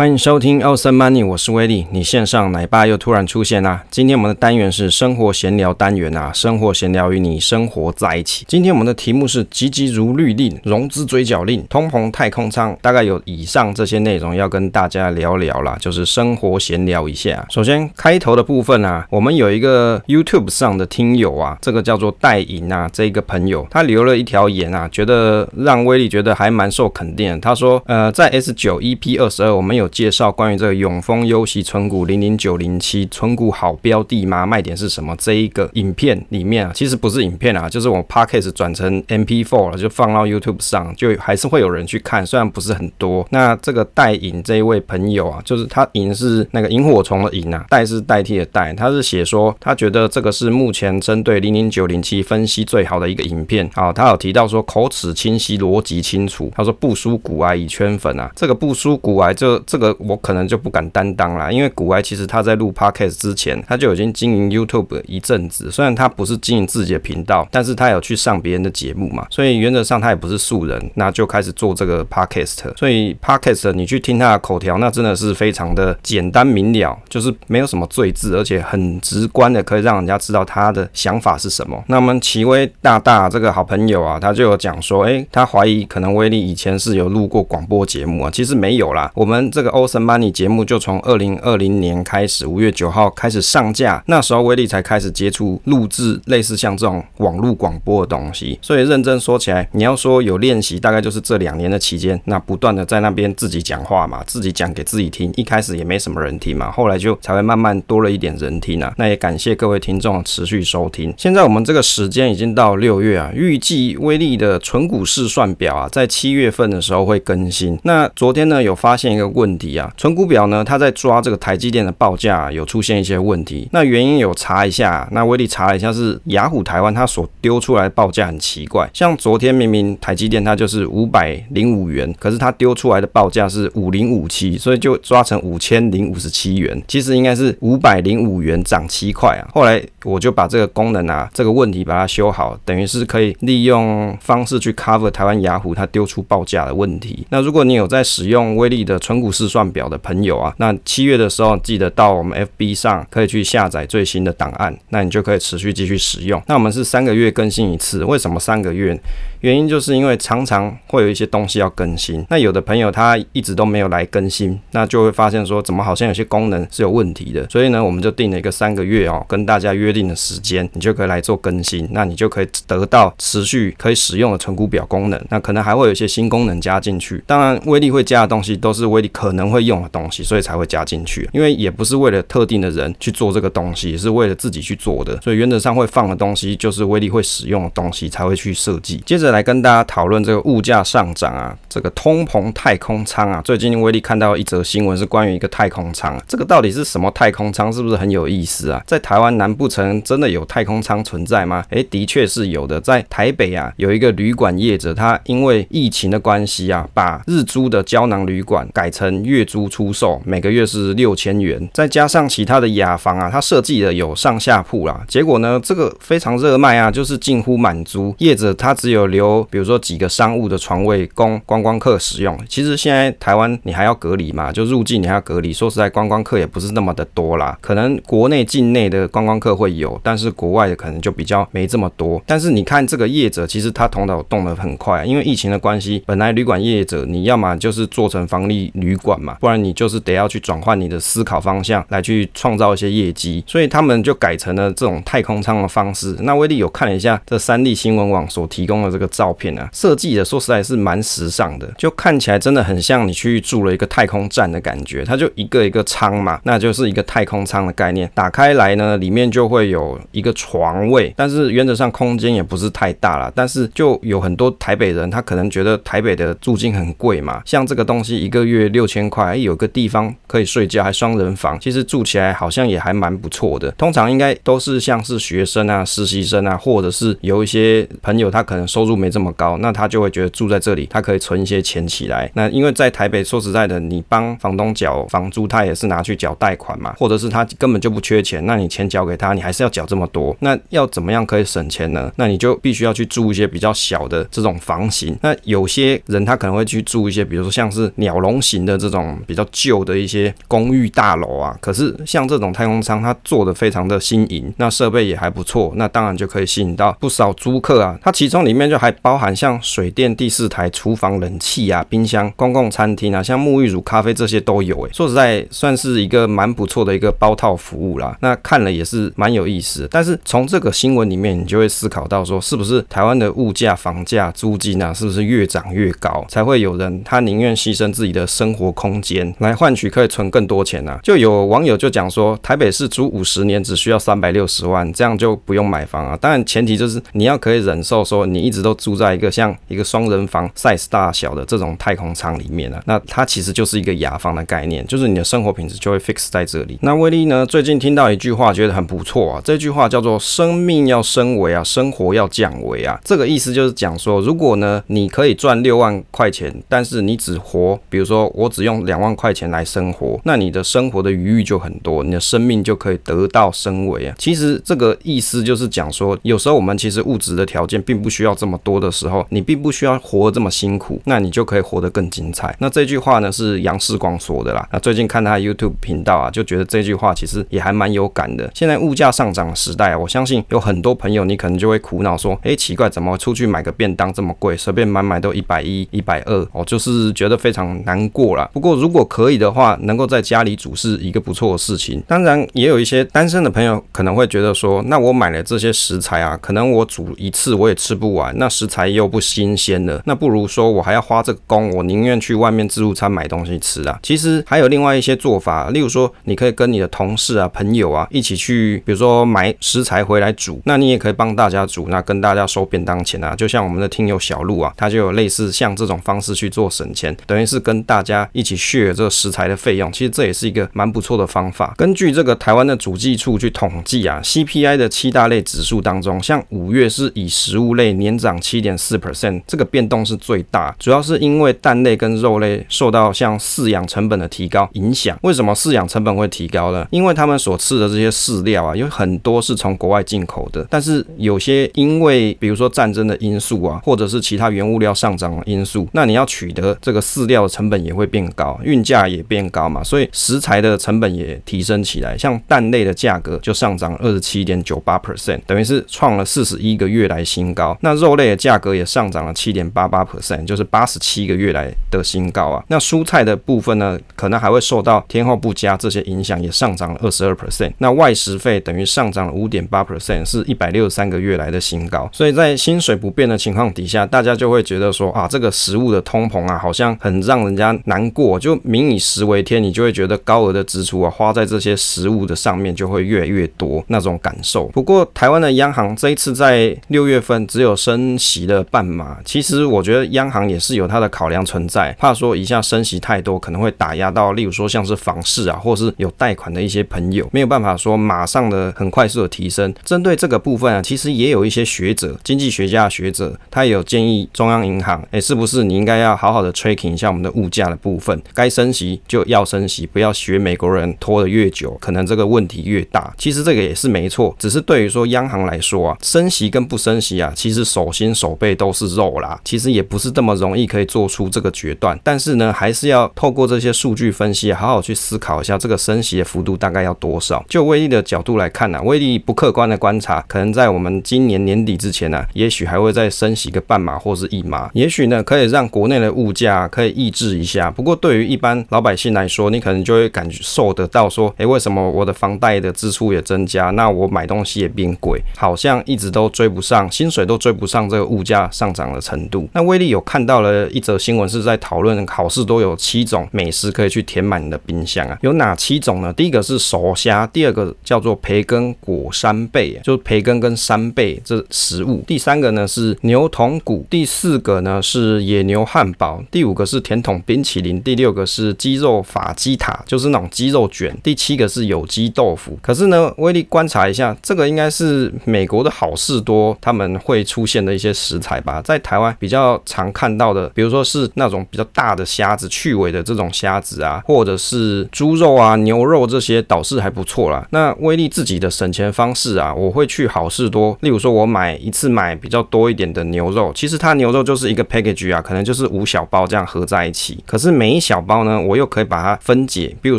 [0.00, 1.86] 欢迎收听《奥森 money》，我是威利。
[1.90, 3.84] 你线上奶爸又突然出现啦！
[3.90, 8.46] 今天我们的单元是生活闲聊单元啊，生活闲聊与你生活在一起。
[8.48, 17.46] 今天我们的题目是“急急如律令，融资追缴令，通膨太空舱”，大概有以上这些内容要跟大家聊聊啦，就是生活闲聊一下。
[17.50, 27.38] 首先开头的部分啊，我们有一个 YouTube 上的听友啊，这个叫做戴银啊，这个朋友他留了一条言啊，觉得让威利觉得还蛮受肯定。
[27.38, 34.46] 他说：“呃，在 S 九 EP 二十二，我们有。”介绍关于这个永丰优息存股零零九零七存股好标的吗？
[34.46, 35.14] 卖点是什么？
[35.18, 43.26] 这一个影片里面啊，其实不是影片啊，就是我 Podcast 转成 MP4 了，就放到 YouTube 上，就还是会有人去看，虽然不是很多。
[43.30, 53.68] 那这个代引这一位朋友啊，就是他引是那个萤火虫的引啊，代是代替的代，他是写说他觉得这个是目前针对零零九零七分析最好的一个影片。
[53.74, 56.52] 好，他有提到说口齿清晰，逻辑清楚。
[56.54, 59.79] 他说不输股癌已圈粉啊，这个不输股癌这这。
[59.80, 65.68] 个我可能就不敢担当啦，因为古埃其实他在录 Podcast 之前，他就已经经营 YouTube 一阵子。
[65.70, 72.76] 虽然他不是经营自己的频道，但是他有去上别人的节目嘛，所以原则上他也不是素人，那就开始做这个 Podcast。
[72.76, 81.82] 所以 Podcast 你去听他的口条，那真的是非常的简单明了，就是没有什么赘字，而且很直观的可以让人家知道他的想法是什么。
[81.86, 89.70] 那我们奇威大大这个好朋友啊，他就有讲说，哎，他怀疑可能威利以前是有录过广播节目啊，其实没有啦，我们这这个。
[89.70, 98.58] Ocean Money 节目就从二零二零年开始，五月九号开始上架，那时候威利才开始接触录制类似像这种网络广播的东西。
[98.60, 105.32] 所以认真说起来，你要说有练习，大概就是这两年的期间，那不断的在那边自己讲话嘛，自己讲给自己听。
[105.36, 108.92] 一开始也没什么人听嘛，后来就才会慢慢多了一点人听啊。
[108.96, 111.14] 那也感谢各位听众持续收听。
[111.16, 117.78] 现在我们这个时间已经到六月啊，预计威利的纯股市算表啊，在七月份的时候会更新。
[117.84, 119.92] 那昨天呢，有发现一个问问题啊。
[119.96, 123.68] 存股表呢，它在抓这个台积电的报价有出现一些问题。
[123.72, 128.88] 那原因有查一下，那威力查了一下，是雅虎台湾它所丢出来的报价很奇怪。
[128.94, 136.80] 像昨天明明台积电它就是五百零五元，可是它丢出来的报价是五零五七，所以就抓成五千零五十七元。
[136.86, 139.48] 其实应该是五百零五元涨七块啊。
[139.52, 147.26] 后来我就把这个功能啊，这个问题把它修好，等于是可以利用方式去 cover 台湾雅虎它丢出报价的问题。
[147.30, 156.42] 那如果你有在使用威力的存股试算表的朋友啊，那七月的时候记得到我们 FB 上可以去下载最新的档案，那你就可以持续继续使用。
[156.46, 159.00] 那我们是三个月更新一次，为什么三个月？
[159.40, 177.24] 原因就是因为常常会有一些东西要更新，那有的朋友他一直都没有来更新，那就会发现说怎么好像有些功能是有问题的，所以呢，我们就定了一个三个月哦，跟大家约定的时间，你就可以来做更新，那你就可以得到持续可以使用的存股表功能，那可能还会有一些新功能加进去。
[177.26, 189.02] 当然，威力会加的东西都是威力可能会用的东西，所以才会加进去，因为也不是为了特定的人去做这个东西，也是为了自己去做的，所以原则上会放的东西就是威力会使用的东西才会去设计。
[189.06, 189.29] 接着。
[189.30, 193.40] 来跟大家讨论这个物价上涨啊，这个通膨太空舱啊。
[193.44, 197.72] 最近威力看到一则新闻，是关于一个太空舱，这个到底是什么太空舱？
[197.72, 198.82] 是不是很有意思啊？
[198.86, 201.64] 在台湾难不成真的有太空舱存在吗？
[201.70, 202.80] 诶，的确是有的。
[202.80, 215.04] 在台北啊，有一个旅馆业者，他因为疫情的关系啊，把日租的胶囊旅馆改成月租出售，每个月是六千元，再加上其他的雅房啊，他设计的有上下铺啦。
[215.06, 218.12] 结果呢，这个非常热卖啊，就是近乎满租。
[218.18, 219.19] 业者他只有留。
[219.20, 225.52] 有比如说几个商务的床位供观光客使用，其实现在台湾你还要隔离嘛，就入境你还要隔离。
[225.52, 232.20] 说实在，观光客也不是那么的多啦，可能国内境内的观光客会有，但是国外的可能就比较没这么多。
[232.26, 246.16] 但是你看这个业者，其实他头脑动得很快，因为疫情的关系，本来旅馆业者你要么就是做成防疫旅馆嘛，不然你就是得要去转换你的思考方向来去创造一些业绩，所以他们就改成了这种太空舱的方式。
[246.20, 249.09] 那威利有看一下这三立新闻网所提供的这个。
[249.10, 255.04] 照片啊，设计的说实在是蛮时尚的，就看起来真的很像你去住了一个太空站的感觉。
[255.04, 258.10] 它就一个一个舱嘛，那就是一个太空舱的概念。
[258.14, 263.32] 打开来呢，里面就会有一个床位，但是原则上空间也不是太大了。
[263.34, 273.70] 但是就有很多台北人，他可能觉得台北的租金很贵嘛，像这个东西一个月六千块，有个地方可以睡觉，还双人房，其实住起来好像也还蛮不错的。
[273.72, 278.99] 通常应该都是像是学生啊、实习生啊，或者是有一些朋友他可能收入。
[279.00, 282.30] 没这么高，那他就会觉得住在这里，他可以存一些钱起来。
[282.34, 290.36] 那因为在台北，说实在的，你帮房东缴房租，他也是拿去缴贷款嘛，或者是他根本就不缺钱，那你钱缴给他，你还是要缴这么多。
[290.40, 292.12] 那要怎么样可以省钱呢？
[292.16, 295.16] 那你就必须要去住一些比较小的这种房型。
[295.22, 301.56] 那有些人他可能会去住一些，比如说像是鸟笼型的这种比较旧的一些公寓大楼啊。
[301.60, 307.98] 可是像这种太空舱，它做的非常的新颖，那设备也还不错，那当然就可以吸引到不少租客啊。
[308.02, 314.80] 它其中里面就还包含像水电、第四台、厨房冷气啊、冰箱、公共餐厅啊，像沐浴乳、咖啡这些都有。
[314.82, 318.16] 诶，说实在，算是一个蛮不错的一个包套服务啦。
[318.20, 319.88] 那看了也是蛮有意思。
[319.90, 330.98] 但是从这个新闻里面，你就会思考到说，是不是台湾的物价、房价、租金啊，是不是越涨越高，才会有人他宁愿牺牲自己的生活空间来换取可以存更多钱呢？
[331.02, 336.16] 就有网友就讲说，台北市租五十年只需要三百六十万，这样就不用买房啊。
[336.16, 346.78] 当然前提就是你要可以忍受说你一直都住在一个像一个双人房 size 大小的这种太空舱里面啊，那它其实就是一个雅房的概念，就是你的生活品质就会 fix 在这里。
[346.82, 352.98] 那威利呢，最近听到一句话，觉得很不错啊，这句话叫做“生命要升维啊，生活要降维啊”。
[353.04, 364.14] 这个意思就是讲说，如果呢你可以赚六万块钱，但是你只活，比如说我只用两万块钱来生活，那你的生活的余裕就很多，你的生命就可以得到升维啊。
[364.18, 372.54] 其实这个意思就是讲说，有时候我们其实物质的条件并不需要这么多多的时候，你并不需要活得这么辛苦，那你就可以活得更精彩。
[372.60, 374.68] 那这句话呢是杨世光说的啦。
[374.72, 378.48] 那最近看他 YouTube 频道啊，就觉得这句话其实也还蛮有感的。
[378.54, 388.48] 现在物价上涨的时代啊，我相信有很多朋友你可能就会苦恼说，哎，奇怪，怎么出去买个便当这么贵，随便买买都一百一、一百二哦，就是觉得非常难过啦。
[388.52, 392.02] 不过如果可以的话，能够在家里煮是一个不错的事情。
[392.06, 403.98] 当然，也有一些单身的朋友可能会觉得说，那我买了这些食材啊，可能我煮一次我也吃不完，那食材又不新鲜了，那不如说我还要花这个工，我宁愿去外面自助餐买东西吃啊。
[404.02, 413.34] 其实还有另外一些做法，例如说，你可以跟你的同事啊、朋友啊一起去，比如说买食材回来煮，那你也可以帮大家煮，那跟大家收便当钱啊。
[413.36, 419.90] 就像我们的听友小路啊，他就有类似像这种方式去做省钱，等于是跟大家一起 share 这个食材的费用。
[419.92, 421.74] 其实这也是一个蛮不错的方法。
[421.76, 435.18] 根据这个台湾的主计处去统计啊，CPI 的七大类指数当中，像五月是以食物类年涨七点四 percent，这个变动是最大，主要是因为蛋类跟肉类受到像饲养成本的提高影响。
[435.22, 436.86] 为什么饲养成本会提高呢？
[436.90, 452.16] 因为他们所吃的这些饲料啊，有很多是从国外进口的，但是有些因为比如说战争的因素啊，或者是其他原物料上涨的因素，那你要取得这个饲料的成本也会变高，运价也变高嘛，所以食材的成本也提升起来。
[452.16, 457.76] 像蛋类的价格就上涨二十七点九八 percent，等于是创了四十一个月来新高。
[457.80, 462.64] 那肉类的价格也上涨了七点八八 percent，就是八十七个月来的新高啊。
[462.68, 467.72] 那蔬菜的部分呢，可能还会受到天候不佳这些影响，也上涨了二十二 percent。
[467.78, 472.08] 那外食费等于上涨了五点八 percent，是一百六十三个月来的新高。
[472.12, 478.38] 所以在薪水不变的情况底下，大家就会觉得说啊，这个食物的通膨啊，好像很让人家难过。
[478.38, 484.66] 就民以食为天，你就会觉得高额的支出啊，花在这些食物的上面就会越来越多那种感受。
[484.68, 499.74] 不过台湾的央行这一次在六月份只有升息的半码，其实我觉得央行也是有它的考量存在，怕说一下升息太多可能会打压到，例如说像是房市啊，或是有贷款的一些朋友，没有办法说马上的很快速的提升。
[499.84, 513.12] 针对这个部分啊，其实也有一些学者、经济学家学者，他也有建议中央银行，哎，是不是你应该要好好的 tracking 一下我们的物价的部分，该升息就要升息，不要学美国人拖得越久，可能这个问题越大。
[513.16, 521.98] 其实这个也是没错，只是对于说央行来说啊，升息跟不升息啊，其实首先手背都是肉啦，其实也不是这么容易可以做出这个决断。
[522.02, 527.44] 但是呢，还是要透过这些数据分析，好好去思考一下这个升息的幅度大概要多少。
[527.48, 537.70] 就威力的角度来看呢、威力不客观的观察，可能在我们今年年底之前呢、也许还会再升息个半码或是一码，也许呢可以让国内的物价可以抑制一下。
[537.70, 549.48] 不过对于一般老百姓来说，你可能就会感受得到说，诶，为什么我的房贷的支出也增加，那我买东西也变贵，好像一直都追不上，薪水都追不上这个物价上涨的程度。
[549.52, 556.12] 那威力有看到了一则新闻，是在讨论好事多有七种美食可以去填满你的冰箱啊，有哪七种呢？
[556.12, 562.02] 第一个是熟虾，第二个叫做培根裹扇贝，就是培根跟山贝这食物。
[562.06, 572.58] 第三个呢是牛筒骨，第四个呢是野牛汉堡，第五个是甜筒冰淇淋，第六个是鸡肉法基塔，就是那种鸡肉卷，第七个是有机豆腐。
[572.62, 578.60] 可是呢，威力观察一下，这个应该是美国的好事多他们会出现的一些些食材吧。
[578.62, 587.46] 在台湾比较常看到的，比如说是那种比较大的虾子，去尾的这种虾子啊，或者是猪肉啊、牛肉这些，倒是还不错啦。
[587.50, 597.22] 那威力自己的省钱方式啊，我会去好事多，例如说我买一次买比较多一点的牛肉，其实它牛肉就是一个 package 啊，可能就是五小包这样合在一起。
[597.26, 599.98] 可是每一小包呢，我又可以把它分解，比如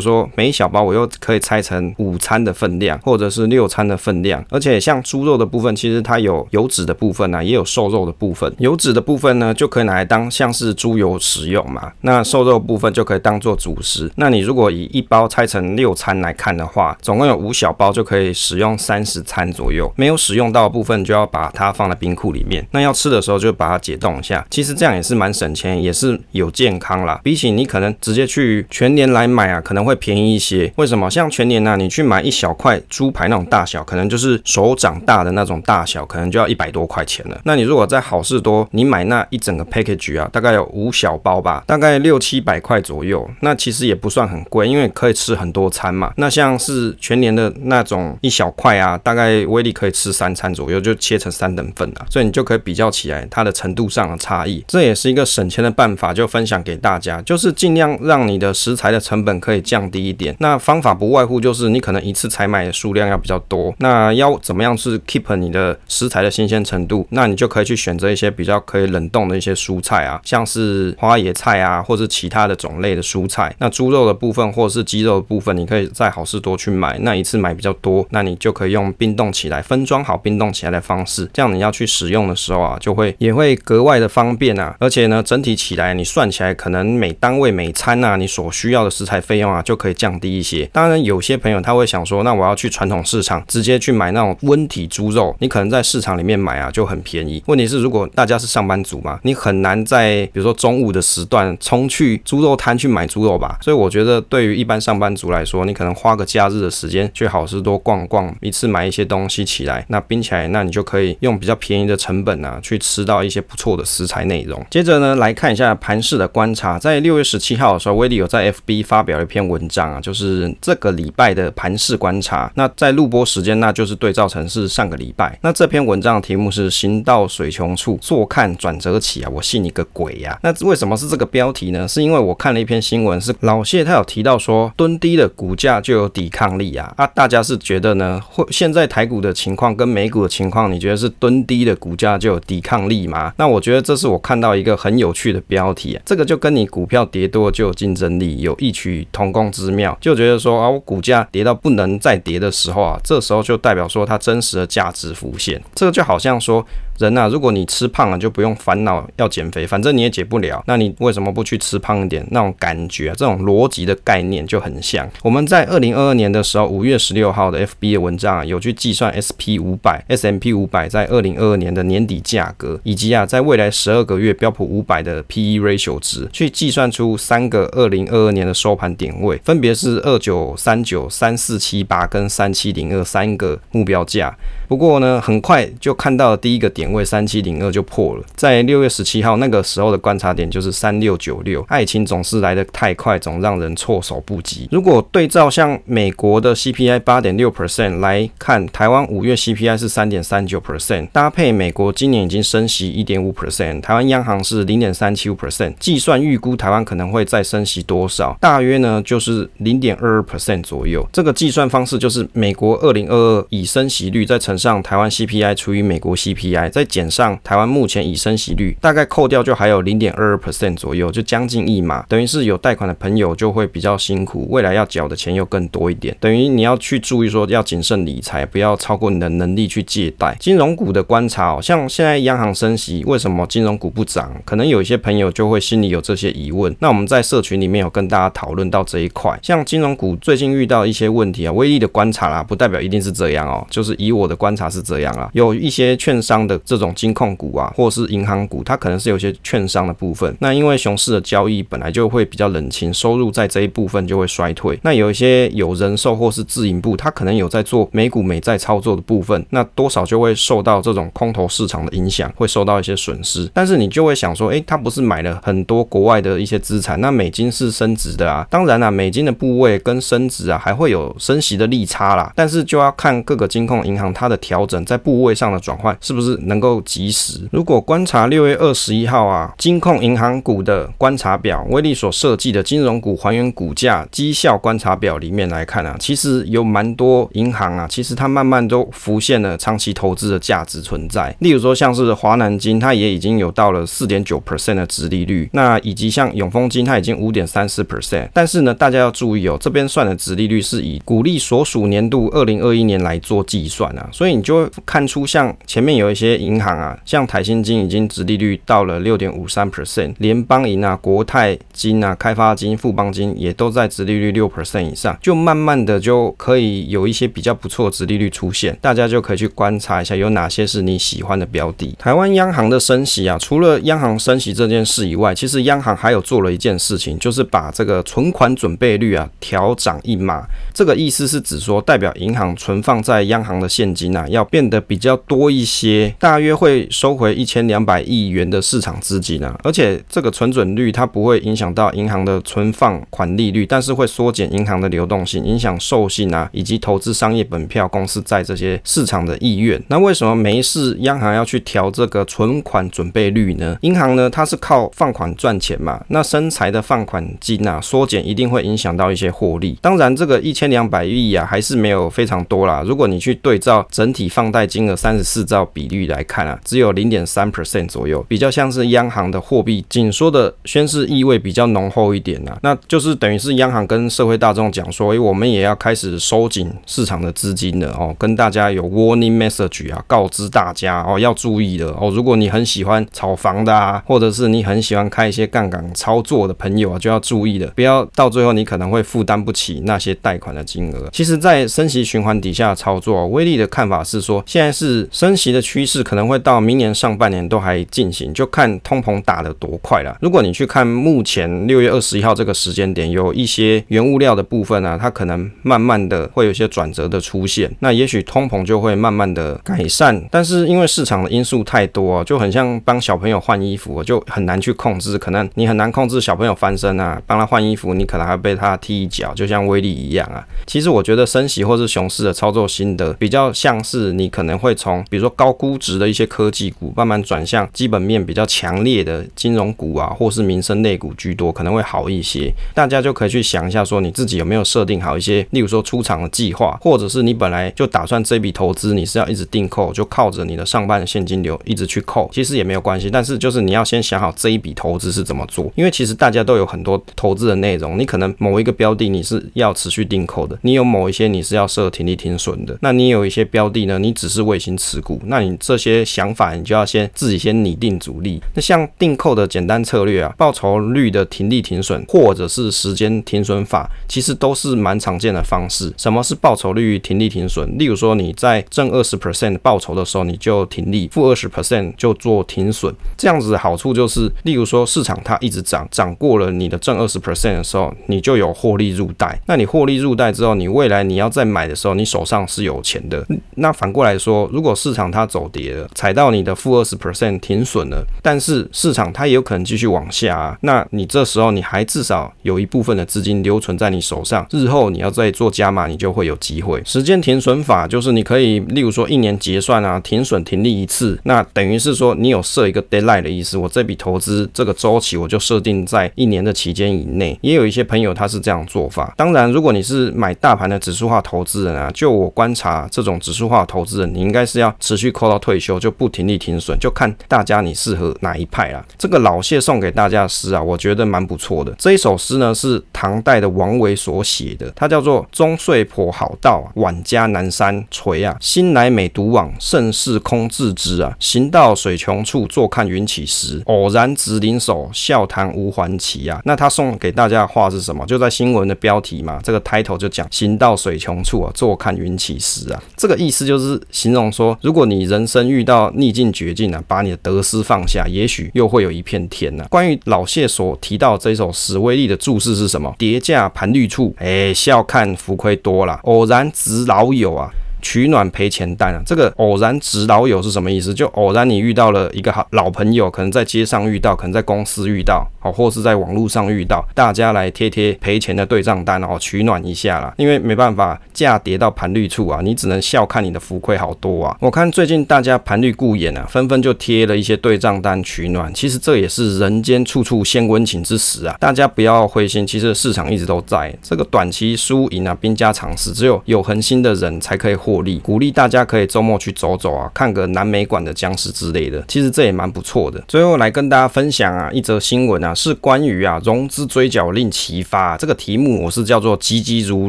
[0.00, 4.44] 说每一小包我又可以拆成午餐的分量，或者是六餐的分量。
[4.50, 8.52] 而且像猪肉的部分，其实它有油脂的部分啊，也有瘦瘦肉的部分。
[8.58, 11.92] 油脂的部分呢，就可以拿来当像是猪油食用嘛。
[12.02, 14.10] 那瘦肉部分就可以当做主食。
[14.16, 19.92] 那你如果以一包拆成六餐来看的话，总共有五小包就可以使用三十餐左右。
[19.96, 22.66] 没有使用到的部分就要把它放在冰库里面。
[22.70, 24.46] 那要吃的时候就把它解冻一下。
[24.50, 27.20] 其实这样也是蛮省钱，也是有健康啦。
[27.22, 30.72] 比起你可能直接去全年来买啊，可能会便宜一些。
[30.76, 31.10] 为什么？
[31.10, 37.40] 像全年啊，你去买一小块猪排那种大小，可能就是手掌大的那种大小，可能就要一百多块钱了。
[37.44, 43.24] 那你你如果在好事多，你买那一整个 package 啊，大概有五小包吧，大概六七百块左右。
[43.40, 46.12] 那其实也不算很贵，因为可以吃很多餐嘛。
[46.16, 54.64] 那像是全年的那种一小块啊，大概威力可以吃三餐左右，就切成三等份啊，所以你就可以比较起来它的程度上的差异。
[54.66, 60.34] 这也是一个省钱的办法，就分享给大家，就是尽量让你的食材的成本可以降低一点。
[60.40, 67.06] 那方法不外乎就是你可能一次采买的数量要比较多，那要怎么样是 keep 你的食材的新鲜程度？
[67.10, 73.54] 那你就可以去选择一些比较可以冷冻的一些蔬菜啊，像是花椰菜啊，或者其他的种类的蔬菜。
[73.58, 90.64] 那猪肉的部分或者是鸡肉的部分，你可以在好事多去买，那一次买比较多，那你就可以用冰冻起来分装好冰冻起来的方式，这样你要去使用的时候啊，就会也会格外的方便啊，而且呢，整体起来你算起来可能每单位每餐啊，你所需要的食材费用啊，就可以降低一些。
[90.72, 97.41] 当然，有些朋友他会想说，那我要去传统市场直接去买那种温体猪肉，你可能在市场里面买啊就很便宜。
[97.46, 103.58] 问题是，如果大家是上班族嘛，你很难在比如说中午的时段冲去猪肉摊去买猪肉吧。
[103.60, 114.64] 所以我觉得，对于一般上班族来说，你可能花个假日的时间去好市多逛逛，一次买一些东西起来，那冰起来，那你就可以用比较便宜的成本啊，去吃到一些不错的食材内容。
[114.70, 122.50] 接着呢，来看一下盘势的观察，在六月十七号的时候，威力有在 FB 发表了一篇文章啊，就是这个礼拜的盘势观察。
[122.54, 125.38] 那在录播时间，那就是对照成是上个礼拜。
[125.42, 131.88] 那这篇文章的题目是“行到水穷处，坐看转折起”啊，我信你个鬼呀、那为什么是这个标题呢？
[131.88, 136.92] 是因为我看了一篇新闻，是老谢他有提到说，蹲低的股价就有抵抗力啊。
[136.96, 138.20] 啊，大家是觉得呢？
[138.28, 143.32] 会现在台股的情况跟美股的情况，你觉得是蹲低的股价就有抵抗力吗？
[143.38, 146.02] 那我觉得这是我看到一个很有趣的标题啊。
[146.04, 155.62] 这个就跟你股票跌多就有竞争力有异曲同工之妙，就觉得说啊，我股价跌到不能再跌的时候啊，这时候就代表说它真实的价值浮现。
[155.74, 156.66] 这个就好像说。
[157.02, 160.62] 人呐，如果你吃胖了，就不用烦恼要减肥，反正你也减不了。
[160.66, 162.24] 那你为什么不去吃胖一点？
[162.30, 165.08] 那种感觉，这种逻辑的概念就很像。
[165.22, 184.36] 我们在二零二二年的时候，五月十六号的 FB 的文章啊，有去计算 SP 五百、SMP 五百在二零二二年的年底价格，以及啊，在未来十二个月标普五百的 PE ratio 值，去计算出三个二零二二年的收盘点位，分别是二九三九、三四七八跟三七零二三个目标价。
[184.72, 188.24] 不过呢，很快就看到第一个点位三七零二就破了。
[188.34, 191.62] 在六月十七号那个时候的观察点就是三六九六。
[191.68, 194.66] 爱情总是来得太快，总让人措手不及。
[194.72, 211.06] 如果对照像美国的 CPI 八点六 percent 来看，台湾五月 CPI 是三点三九 percent，搭配美国今年已经升息一点五 percent，台湾央行是零点三七五 percent，计算预估台湾可能会再升息多少，大约呢就是零点二二 percent 左右。
[211.12, 222.04] 这个计算方式就是美国二零二二以升息率再乘上台湾 CPI 除以美国 CPI，再减上台湾目前已升息率，大概扣掉就还有零点二二 percent 左右，就将近一码。
[222.08, 226.16] 等于是有贷款的朋友就会比较辛苦，未来要缴的钱又更多一点。
[226.20, 230.36] 等于你要去注意说要谨慎理财，不要超过你的能力去借贷。
[230.38, 234.32] 金融股的观察哦，像现在央行升息，为什么金融股不涨？
[234.44, 236.72] 可能有一些朋友就会心里有这些疑问。
[236.78, 244.51] 那我们在社群里面有跟大家讨论到这一块，像金融股最近遇到一些问题啊，威力的观察啦，不代表一定是这样哦，就是以我的观。
[244.52, 250.36] 观察是这样啊，有一些券商的这种金控股啊，或是银行股，它可能是有些券商的部分。
[250.40, 254.78] 那因为熊市的交易本来就会比较冷清，收入在这一部分就会衰退。
[254.82, 263.50] 那有一些有人寿或是自营部，它可能有在做美股美债操作的部分，那多少就会受到这种空头市场的影响，会受到一些损失。
[263.54, 268.46] 但是你就会想说，诶、欸，他不是买了很多国外的一些资产，那美金是升值的啊。
[268.50, 272.30] 当然啦、美金的部位跟升值啊，还会有升息的利差啦。
[272.36, 274.31] 但是就要看各个金控银行它的。
[274.32, 277.46] 的调整在部位上的转换是不是能够及时。
[277.52, 291.36] 如果观察六月二十一号啊，金控银行股的观察表，威力所设计的金融股还原股价绩效观察表里面来看啊，其实有蛮多银行啊，其实它慢慢都浮现了长期投资的价值存在。
[291.40, 298.28] 例如说像是华南金，它也已经有到了四点九 percent 的殖利率，那以及像永丰金，它已经五点三四 percent。
[298.32, 321.92] 但是呢，大家要注意哦，这边算的殖利率是以股利所属年度二零二一年来做计算啊，所以你就会看出像前面有一些银行啊，像台新金已经殖利率到了六点五三 percent，联邦银啊、国泰金啊、开发金、富邦金也都在殖利率六 percent 以上，就慢慢的就可以有一些比较不错的殖利率出现，大家就可以去观察一下有哪些是你喜欢的标的。
[321.98, 330.46] 台湾央行的升息啊，除了央行升息这件事以外，其实央行还有做了一件事情，就是把这个存款准备率啊调涨一码。
[330.72, 349.82] 这个意思是指说，代表银行存放在央行的现金啊要变得比较多一些，大约会收回一千两百亿元的市场资金啊，而且这个存准率它不会影响到银行的存放款利率，但是会缩减银行的流动性，影响授信啊以及投资商业本票公司在这些市场的意愿。
[349.88, 353.76] 那为什么没事央行要去调这个存款准备率呢？
[353.82, 359.78] 银行呢它是靠放款赚钱嘛，那生财的放款金啊缩减一定会影响到一些获利。
[359.82, 362.82] 当然这个一千两百亿啊还是没有非常多啦。
[362.86, 372.58] 如果你去对照整整体放贷金额三十四兆比率来看啊，只有零点三 percent 左右，比较像是央行的货币紧缩的宣示意味比较浓厚一点啊。
[372.62, 382.10] 那就是等于是央行跟社会大众讲说，哎，我们也要开始收紧市场的资金了哦，跟大家有 warning message 啊，告知大家哦要注意的哦。
[382.12, 391.08] 如果你很喜欢炒房的啊，或者是你很喜欢开一些杠杆操作的朋友啊，就要注意了，不要到最后你可能会负担不起那些贷款的金额。
[391.12, 400.16] 其实，在升息循环底下操作，威力的看法法是说，现在是升息的趋势，可能会到明年上半年都还进行，就看通膨打得多快了。
[400.22, 410.26] 如果你去看目前六月二十一号这个时间点，有一些原物料的部分啊，它可能慢慢的会有一些转折的出现，那也许通膨就会慢慢的改善。
[410.30, 420.46] 但是因为市场的因素太多，就很像帮小朋友换衣服，就很难去控制，可能你很难控制小朋友翻身啊，帮他换衣服，你可能还被他踢一脚，就像威力一样啊。
[420.66, 432.52] 其实我觉得升息或是熊市的操作心得，比较像是你可能会从比如说高估值的一些科技股，慢慢转向基本面比较强烈的金融股啊，或是民生类股居多，可能会好一些。
[432.74, 443.10] 大家就可以去想一下，说你自己有没有设定好一些，例如说出场的计划，或者是你本来就打算这笔投资你是要一直定扣，就靠着你的上半现金流一直去扣，其实也没有关系。
[443.10, 458.40] 但是就是你要先想好这一笔投资是怎么做，因为其实大家都有很多投资的内容，你可能某一个标的你是要持续定扣的，你有某一些你是要设停利停损的，那你有一些标的呢，你只是卫星持股，那你这些想法你就要先自己先拟定主力。
[458.54, 465.92] 那像定扣的简单策略啊，报酬率的停利停损，或者是时间停损法，其实都是蛮常见的方式。
[465.96, 467.78] 什么是报酬率停利停损？
[467.78, 472.94] 例如说你在正二十 percent 报酬的时候，你就停利；负二十 percent 就做停损。
[473.16, 479.40] 这样子的好处就是，例如说市场它一直涨，涨过了你的正二十 percent 的时候，你就有获利入袋。
[479.46, 483.26] 那你获利入袋之后，你未来你要再买的时候，你手上是有钱的。
[483.62, 496.82] 那反过来说，如果市场它走跌了，踩到你的负二十 percent 停损了，但是市场它也有可能继续往下啊，那你这时候你还至少有一部分的资金留存在你手上，日后你要再做加码，你就会有机会。
[496.84, 507.38] 时间停损法就是你可以，例如说一年结算啊，停损停利一次，那等于是说你有设一个 deadline 的意思，我这笔投资这个周期我就设定在一年的期间以内。
[507.42, 509.14] 也有一些朋友他是这样做法。
[509.16, 518.82] 当然，如果你是买大盘的指数化投资人啊，就我观察这种指数化投资人，你应该是要持续扣到退休，就不停利停损，就看大家你适合哪一派啦。
[518.96, 521.74] 这个老谢送给大家的诗啊，我觉得蛮不错的。
[521.78, 528.34] 这一首诗呢是唐代的王维所写的，它叫做“终岁颇好道，晚家南山陲啊。
[528.40, 531.14] 新来每独往，盛事空自知啊。
[531.20, 533.62] 行到水穷处，坐看云起时。
[533.66, 536.40] 偶然值林叟，笑谈无还期啊。
[536.44, 538.06] 那他送给大家的话是什么？
[538.06, 542.82] 就在新闻的标题嘛，这个 title 就讲“行到水穷处啊，坐看云起时啊”。
[542.96, 552.94] 这个意思就是形容说，如果你人生遇到逆境绝境啊，把你的得失放下，也许又会有一片天呐、关于老谢所提到的这首史，威利的注释是什么？
[552.98, 555.98] 叠价盘绿处，哎，笑看浮亏多啦。
[556.04, 557.50] 偶然值老友啊。
[557.82, 560.94] 取暖赔钱单啊，这个偶然值老友是什么意思？
[560.94, 570.14] 就偶然你遇到了一个好老朋友，可能在街上遇到，可能在公司遇到，哦，或是在网络上遇到，大家来贴贴赔钱的对账单哦，取暖一下啦。
[570.16, 574.36] 因为没办法，价跌到盘率处啊，你只能笑看你的浮亏好多啊。
[574.40, 578.52] 我看最近大家盘率顾眼啊，纷纷就贴了一些对账单取暖。
[578.54, 587.98] 其实这也是人间处处献温情之时啊，大家不要灰心，其实市场一直都在，这个短期输赢啊，兵家常事，只有有恒心的人才可以获利。
[588.00, 593.02] 鼓励大家可以周末去走走啊，看个南美馆的僵尸之类的，其实这也蛮不错的。
[593.08, 599.88] 最后来跟大家分享啊，一则新闻啊，是关于啊融资追缴令齐发，这个题目我是叫做急急如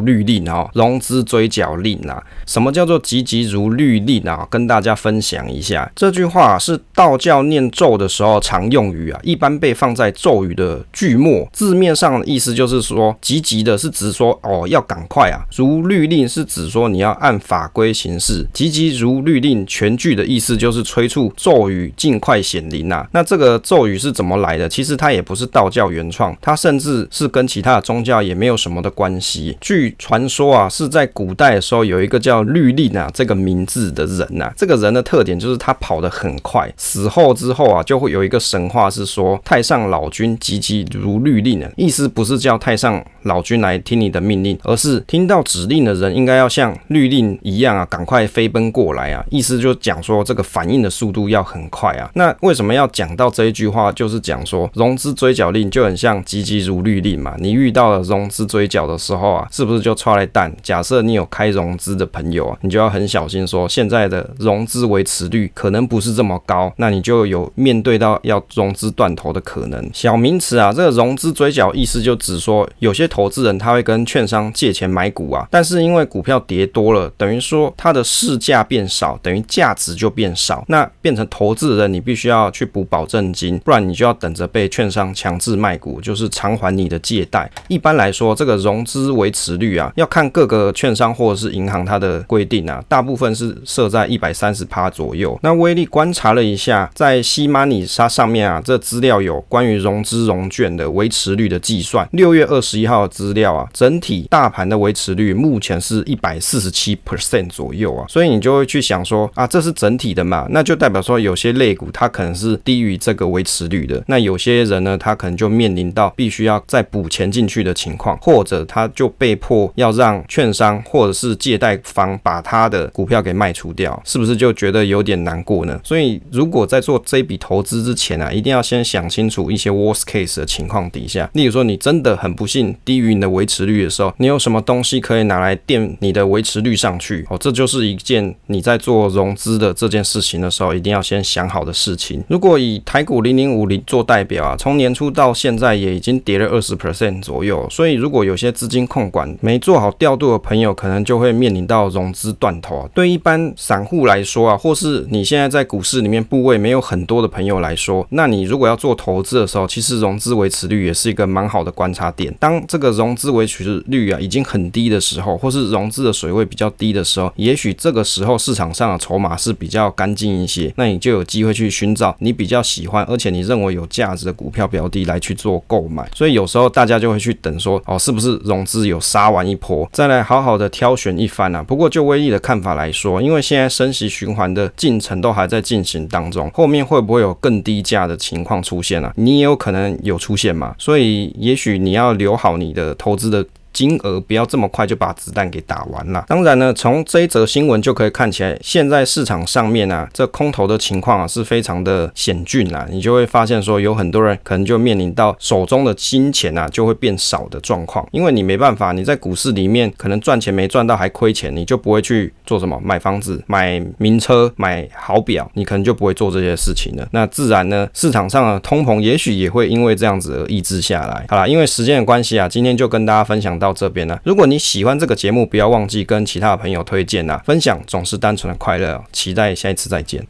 [0.00, 4.46] 律令啊，融资追缴令啊，什么叫做急急如律令啊？
[4.48, 23.06] 跟大家分享一下，这句话是道教念咒的时候常用语啊，一般被放在咒语的句末，字面上的意思就是说急急的，是指说哦要赶快啊，如律令是指说你要按法规行事，急急如律令全句的意思就是催促咒语尽快显灵呐。
[23.12, 24.68] 那这个咒语是怎么来的？
[24.68, 29.58] 其实它也不是道教原创，它甚至是跟其他的宗教也没有什么的关系。
[29.60, 52.10] 据传说啊，是在古代的时候有一个叫律令啊这个名字的人呐，这个人的特点就是他跑得很快，死后之后啊就会有一个神话是说太上老君急急如律令啊，意思不是叫太上老君来听你的命令，而是听到指令的人应该要像律令一样这样啊，赶快飞奔过来啊，意思就讲说这个反应的速度要很快啊。
[52.12, 53.90] 那为什么要讲到这一句话？
[53.92, 57.34] 就是讲说融资追缴令就很像急急如律令嘛。
[57.38, 60.54] 你遇到了融资追缴的时候啊，是不是就剉咧等？
[60.62, 69.88] 假设你有开融资的朋友啊，你就要很小心说，现在的融资维持率可能不是这么高，那你就有面对到要融资断头的可能。
[69.94, 87.50] 小名词啊，这个融资追缴意思就指说，有些投资人他会跟券商借钱买股啊，但是因为股票跌多了，等于说说它的市价变少，等于价值就变少，那变成投资人你必须要去补保证金，不然你就要等着被券商强制卖股，就是偿还你的借贷。
[87.68, 95.38] 一般来说，这个融资维持率啊，要看各个券商或者是银行它的规定啊，大部分是设在一百三十趴左右。
[95.42, 102.08] 那威力观察了一下，在 C-money 它上面啊，这资料有关于融资融券的维持率的计算。
[102.12, 114.02] 六月二十一号的资料啊，整体大盘的维持率目前是一百四十七 percent 左右啊，所以你就会去想说啊，这是整体的嘛，那就代表说有些类股它可能是低于这个维持率的。
[114.06, 125.80] 那有些人呢，他可能就面临到必须要再补钱进去的情况，或者他就被迫要让券商或者是借贷方把他的股票给卖出掉，是不是就觉得有点难过呢？
[125.82, 137.23] 所以如果在做这笔投资之前啊，一定要先想清楚一些 worst case 的情况底下，例如说你真的很不幸低于你的维持率的时候，你有什么东西可以拿来垫你的维持率上去？
[137.28, 142.22] 哦，这就是一件你在做融资的这件事情的时候，一定要先想好的事情。
[142.28, 152.88] 如果以台股零零五零做代表啊，从年初到现在也已经跌了二十 percent 左右，所以如果有些资金控管没做好调度的朋友，可能就会面临到融资断头啊。
[152.94, 162.34] 对一般散户来说啊，或是你现在在股市里面部位没有很多的朋友来说，那你如果要做投资的时候，其实融资维持率也是一个蛮好的观察点。
[162.38, 176.08] 当这个融资维持率啊已经很低的时候，或是融资的水位比较低的时候，时候也许这个时候市场上的筹码是比较干净一些，那你就有机会去寻找你比较喜欢而且你认为有价值的股票标的来去做购买。
[176.14, 181.62] 所以有时候大家就会去等说，哦，是不是融资有杀完一波，再来好好的挑选一番啊？
[181.62, 189.12] 不过就威力的看法来说，因为现在升息循环的进程都还在进行当中，后面会不会有更低价的情况出现啊？
[189.16, 190.74] 你也有可能有出现嘛？
[190.78, 193.46] 所以也许你要留好你的投资的。
[193.74, 196.24] 金额不要这么快就把子弹给打完了。
[196.28, 202.86] 当然呢，从这一则新闻就可以看起来，现在市场上面啊，这空头的情况啊是非常的险峻啊。
[202.88, 217.08] 你就会发现说，有很多人可能就面临到手中的金钱啊就会变少的状况，因为你没办法，你在股市里面可能赚钱没赚到还亏钱，你就不会去做什么买房子、买名车、买好表，你可能就不会做这些事情了。
[217.10, 221.26] 那自然呢，市场上的通膨也许也会因为这样子而抑制下来。
[221.28, 223.63] 好啦，因为时间的关系啊，今天就跟大家分享到。
[223.64, 224.20] 到这边了。
[224.24, 227.42] 如果你喜欢这个节目，不要忘记跟其他的朋友推荐啊。
[227.46, 229.02] 分享总是单纯的快乐。
[229.10, 230.22] 期待下一次再见。